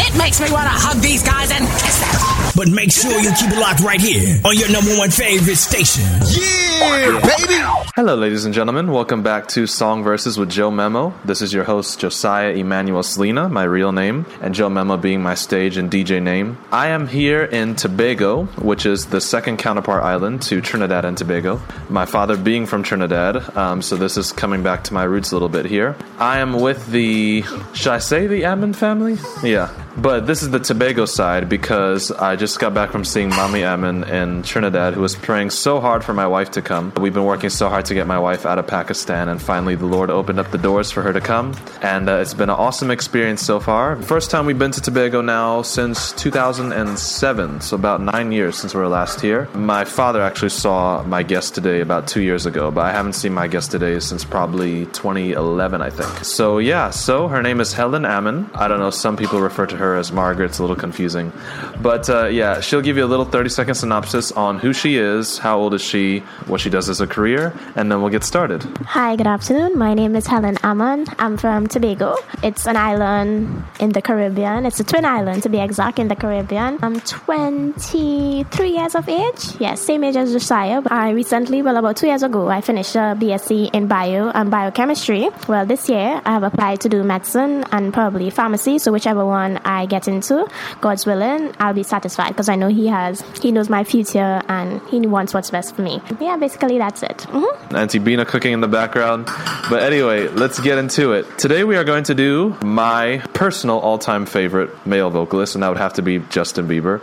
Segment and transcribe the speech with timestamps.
[0.00, 2.52] It makes me want to hug these guys and kiss them.
[2.56, 6.04] But make sure you keep it locked right here on your number one favorite station.
[6.26, 7.84] Yeah, baby.
[7.94, 8.92] Hello, ladies and gentlemen.
[8.92, 11.12] Welcome back to Song Verses with Joe Memo.
[11.24, 15.34] This is your host, Josiah Emmanuel Selena, my real name, and Joe Memo being my
[15.34, 16.56] stage and DJ name.
[16.70, 21.60] I am here in Tobago, which is the second counterpart island to Trinidad and Tobago.
[21.88, 25.34] My father being from Trinidad, um, so this is coming back to my roots a
[25.34, 25.96] little bit here.
[26.18, 27.42] I am with the,
[27.74, 29.16] should I say the Ammon family?
[29.42, 29.72] Yeah.
[29.96, 34.04] But this is the Tobago side because I just got back from seeing Mommy Ammon
[34.04, 36.92] in Trinidad, who was praying so hard for my wife to come.
[37.00, 39.86] We've been working so hard to get my wife out of Pakistan, and finally the
[39.86, 41.54] Lord opened up the doors for her to come.
[41.82, 44.00] And uh, it's been an awesome experience so far.
[44.02, 48.80] First time we've been to Tobago now since 2007, so about nine years since we
[48.80, 49.48] were last here.
[49.54, 53.32] My father actually saw my guest today about two years ago, but I haven't seen
[53.32, 56.24] my guest today since probably 2011, I think.
[56.24, 58.50] So yeah, so her name is Helen Ammon.
[58.54, 60.46] I don't know, some people refer to her as Margaret.
[60.46, 61.32] It's a little confusing.
[61.80, 65.38] But uh, yeah, she'll give you a little 30 second synopsis on who she is,
[65.38, 68.62] how old is she, what she does as a career, and then we'll get started.
[68.86, 69.78] Hi, good afternoon.
[69.78, 71.06] My name is Helen Ammon.
[71.18, 72.16] I'm from Tobago.
[72.42, 74.66] It's an island in the Caribbean.
[74.66, 76.78] It's a twin island, to be exact, in the Caribbean.
[76.82, 79.56] I'm 23 years of age.
[79.58, 80.82] Yes, same age as Josiah.
[80.90, 85.30] I recently, well, about two years ago, I finished a BSc in bio and biochemistry.
[85.48, 88.78] Well, this year I have applied to do medicine and probably pharmacy.
[88.78, 90.48] So whichever one I get into,
[90.80, 94.80] God's willing, I'll be satisfied because I know He has, He knows my future and
[94.88, 96.00] He wants what's best for me.
[96.20, 97.18] Yeah, basically that's it.
[97.18, 97.76] Mm-hmm.
[97.76, 99.26] Auntie Bina cooking in the background.
[99.70, 101.26] But anyway, let's get into it.
[101.38, 105.68] Today we are going to do my personal all time favorite male vocalist, and that
[105.68, 107.00] would have to be Justin Bieber.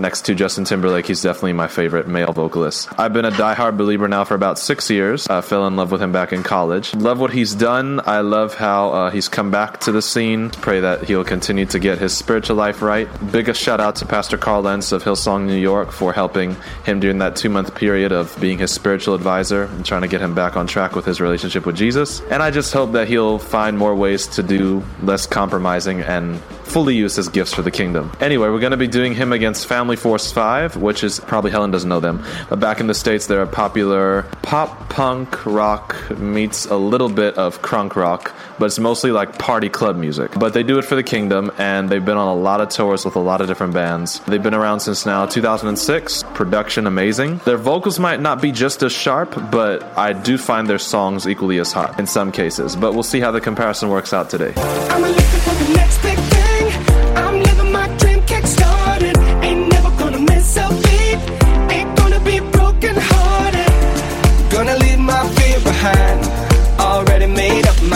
[0.00, 2.88] Next to Justin Timberlake, he's definitely my favorite male vocalist.
[2.98, 5.28] I've been a diehard Belieber now for about six years.
[5.28, 6.94] I fell in love with him back in college.
[6.94, 8.00] Love what he's done.
[8.06, 10.48] I love how uh, he's come back to the scene.
[10.48, 13.08] Pray that he'll continue to get his spiritual life right.
[13.30, 17.18] Biggest shout out to Pastor Carl Lentz of Hillsong, New York, for helping him during
[17.18, 20.56] that two month period of being his spiritual advisor and trying to get him back
[20.56, 22.22] on track with his relationship with Jesus.
[22.30, 26.94] And I just hope that he'll find more ways to do less compromising and fully
[26.94, 28.12] used as gifts for the kingdom.
[28.20, 31.72] Anyway, we're going to be doing him against Family Force 5, which is probably Helen
[31.72, 32.24] doesn't know them.
[32.48, 37.36] But back in the States, they're a popular pop punk rock meets a little bit
[37.36, 40.32] of crunk rock, but it's mostly like party club music.
[40.38, 43.04] But they do it for the kingdom, and they've been on a lot of tours
[43.04, 44.20] with a lot of different bands.
[44.20, 46.22] They've been around since now 2006.
[46.34, 47.38] Production amazing.
[47.44, 51.58] Their vocals might not be just as sharp, but I do find their songs equally
[51.58, 52.76] as hot in some cases.
[52.76, 54.54] But we'll see how the comparison works out today.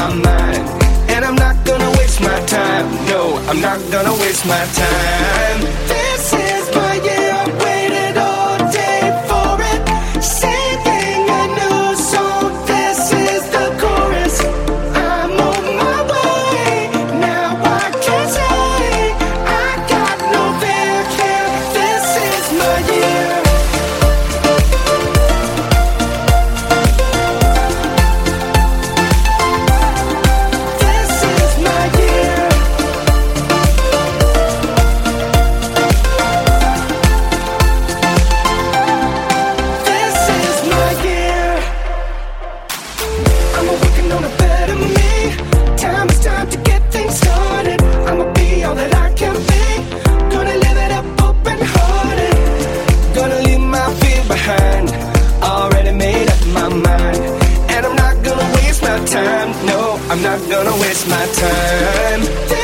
[0.08, 0.82] My mind.
[1.10, 2.86] And I'm not gonna waste my time.
[3.06, 5.73] No, I'm not gonna waste my time.
[60.64, 62.63] Gonna waste my time.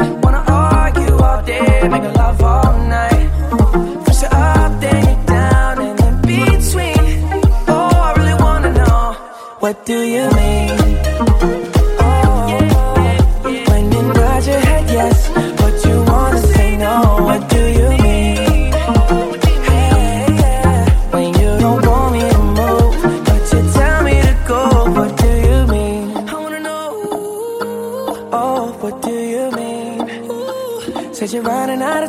[0.00, 0.63] Wanna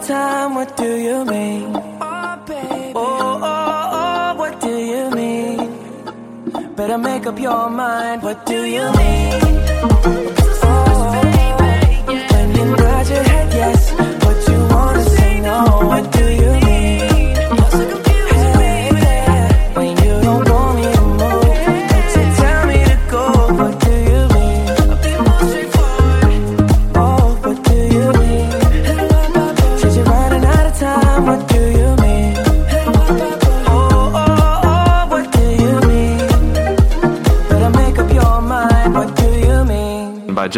[0.08, 1.76] time, what do you mean?
[1.76, 6.76] Oh, baby, oh, oh, oh, what do you mean?
[6.76, 9.34] Better make up your mind, what do you mean?
[9.82, 12.14] Oh, oh, oh, oh.
[12.34, 13.35] when you nod your head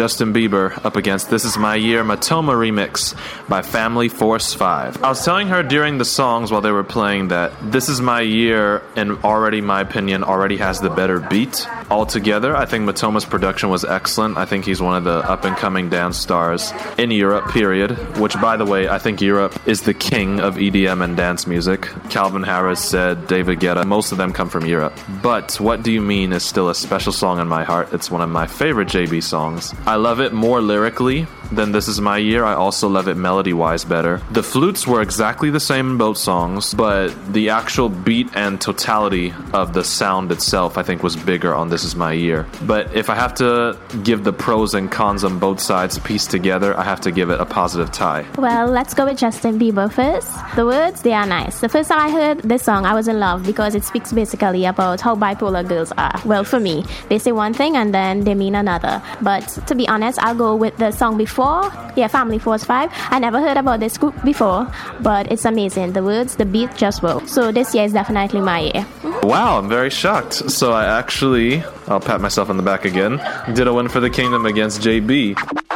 [0.08, 3.14] Justin Bieber up against This Is My Year Matoma remix
[3.46, 5.04] by Family Force 5.
[5.04, 8.22] I was telling her during the songs while they were playing that This Is My
[8.22, 12.56] Year and already my opinion already has the better beat altogether.
[12.56, 14.38] I think Matoma's production was excellent.
[14.38, 18.32] I think he's one of the up and coming dance stars in Europe period, which
[18.40, 21.82] by the way, I think Europe is the king of EDM and dance music.
[22.08, 24.98] Calvin Harris said David Guetta, most of them come from Europe.
[25.22, 27.92] But What Do You Mean is still a special song in my heart.
[27.92, 29.74] It's one of my favorite JB songs.
[29.86, 32.44] I love it more lyrically than This Is My Year.
[32.44, 34.20] I also love it melody wise better.
[34.32, 39.32] The flutes were exactly the same in both songs, but the actual beat and totality
[39.52, 42.46] of the sound itself, I think, was bigger on This Is My Year.
[42.62, 46.76] But if I have to give the pros and cons on both sides pieced together,
[46.76, 48.26] I have to give it a positive tie.
[48.36, 50.30] Well, let's go with Justin Bieber first.
[50.56, 51.60] The words, they are nice.
[51.60, 54.66] The first time I heard this song, I was in love because it speaks basically
[54.66, 56.20] about how bipolar girls are.
[56.24, 59.02] Well, for me, they say one thing and then they mean another.
[59.22, 61.37] But to be honest, I'll go with the song before.
[61.38, 62.90] Yeah, Family Force 5.
[63.10, 64.66] I never heard about this group before,
[65.00, 65.92] but it's amazing.
[65.92, 67.24] The words, the beat just well.
[67.26, 68.86] So this year is definitely my year.
[69.22, 70.50] Wow, I'm very shocked.
[70.50, 73.20] So I actually, I'll pat myself on the back again,
[73.54, 75.67] did a win for the kingdom against JB.